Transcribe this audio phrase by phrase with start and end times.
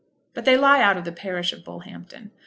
[0.33, 2.31] But they lie out of the parish of Bullhampton.